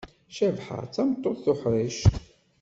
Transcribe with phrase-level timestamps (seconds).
[0.35, 2.05] Cabḥa d tameṭṭut tuḥrict.